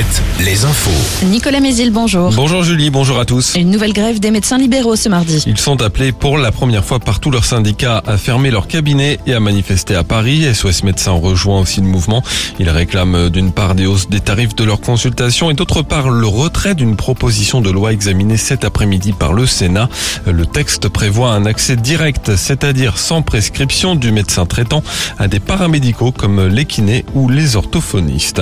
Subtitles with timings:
[0.00, 1.26] Alouette, les infos.
[1.26, 2.32] Nicolas Mézil, bonjour.
[2.32, 3.54] Bonjour Julie, bonjour à tous.
[3.56, 5.42] Une nouvelle grève des médecins libéraux ce mardi.
[5.46, 9.18] Ils sont appelés pour la première fois par tous leurs syndicats à fermer leur cabinet
[9.26, 10.46] et à manifester à Paris.
[10.54, 12.22] SOS Médecins rejoint aussi le mouvement.
[12.58, 16.26] Ils réclament d'une part des hausses des tarifs de leurs consultations et d'autre part le
[16.26, 19.90] retrait d'une proposition de loi examinée cet après-midi par le Sénat.
[20.26, 24.82] Le texte prévoit un accès direct, c'est-à-dire sans prescription du médecin traitant
[25.18, 28.40] à des paramédicaux comme les kinés ou les orthophonistes.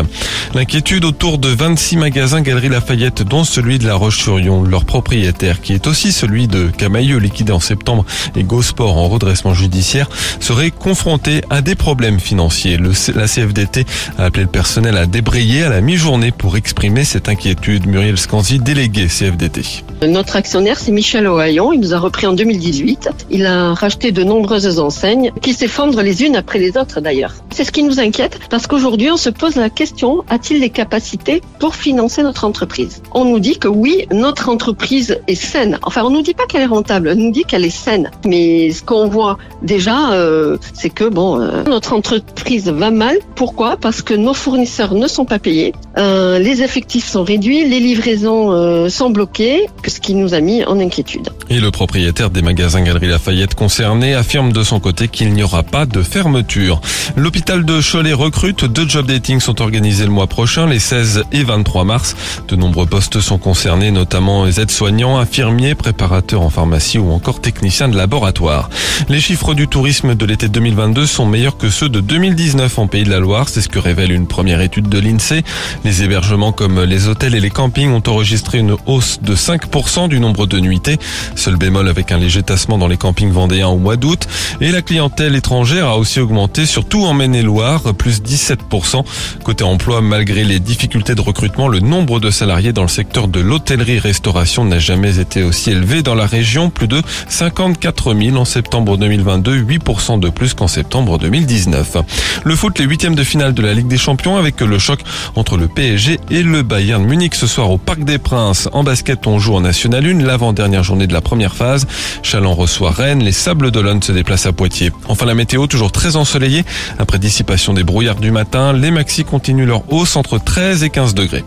[0.54, 5.72] L'inquiétude autour de 26 magasins Galerie Lafayette, dont celui de La Roche-sur-Yon, leur propriétaire, qui
[5.72, 8.04] est aussi celui de Camailleux, liquidé en septembre,
[8.36, 10.08] et Gosport en redressement judiciaire,
[10.40, 12.78] serait confronté à des problèmes financiers.
[13.14, 13.84] La CFDT
[14.18, 17.86] a appelé le personnel à débrayer à la mi-journée pour exprimer cette inquiétude.
[17.86, 19.84] Muriel Scanzi, délégué CFDT.
[20.06, 21.72] Notre actionnaire, c'est Michel Ohaillon.
[21.72, 23.10] Il nous a repris en 2018.
[23.30, 27.34] Il a racheté de nombreuses enseignes qui s'effondrent les unes après les autres d'ailleurs.
[27.50, 31.37] C'est ce qui nous inquiète parce qu'aujourd'hui, on se pose la question, a-t-il les capacités
[31.58, 35.78] pour financer notre entreprise On nous dit que oui, notre entreprise est saine.
[35.82, 38.10] Enfin, on nous dit pas qu'elle est rentable, on nous dit qu'elle est saine.
[38.24, 43.18] Mais ce qu'on voit déjà, euh, c'est que bon, euh, notre entreprise va mal.
[43.34, 43.76] Pourquoi?
[43.76, 48.88] Parce que nos fournisseurs ne sont pas payés, euh, les effectifs sont réduits, les livraisons
[48.88, 51.28] sont bloquées, ce qui nous a mis en inquiétude.
[51.50, 55.62] Et le propriétaire des magasins Galerie Lafayette concernés affirme de son côté qu'il n'y aura
[55.62, 56.82] pas de fermeture.
[57.16, 58.66] L'hôpital de Cholet recrute.
[58.66, 62.16] Deux job dating sont organisés le mois prochain, les 16 et 23 mars.
[62.48, 67.88] De nombreux postes sont concernés, notamment les aides-soignants, infirmiers, préparateurs en pharmacie ou encore techniciens
[67.88, 68.68] de laboratoire.
[69.08, 73.04] Les chiffres du tourisme de l'été 2022 sont meilleurs que ceux de 2019 en Pays
[73.04, 73.48] de la Loire.
[73.48, 75.44] C'est ce que révèle une première étude de l'INSEE.
[75.84, 80.20] Les hébergements comme les hôtels et les campings ont enregistré une hausse de 5% du
[80.20, 80.98] nombre de nuitées.
[81.38, 84.26] Seul bémol avec un léger tassement dans les campings vendéens au mois d'août.
[84.60, 89.04] Et la clientèle étrangère a aussi augmenté, surtout en Maine-et-Loire, plus 17%.
[89.44, 93.38] Côté emploi, malgré les difficultés de recrutement, le nombre de salariés dans le secteur de
[93.38, 96.70] l'hôtellerie-restauration n'a jamais été aussi élevé dans la région.
[96.70, 101.98] Plus de 54 000 en septembre 2022, 8% de plus qu'en septembre 2019.
[102.42, 104.98] Le foot, les huitièmes de finale de la Ligue des Champions avec le choc
[105.36, 108.68] entre le PSG et le Bayern Munich ce soir au Parc des Princes.
[108.72, 111.86] En basket, on joue en National 1, l'avant-dernière journée de la première phase.
[112.22, 114.90] Chalon reçoit Rennes, les Sables d'Olonne se déplacent à Poitiers.
[115.08, 116.64] Enfin, la météo toujours très ensoleillée.
[116.98, 121.12] Après dissipation des brouillards du matin, les maxis continuent leur hausse entre 13 et 15
[121.12, 121.44] degrés.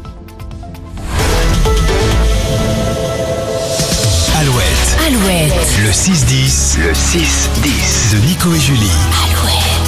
[4.39, 5.53] Alouette, Alouette.
[5.83, 8.91] le 6-10, le 6-10 de Nico et Julie.
[9.25, 9.80] Alouette,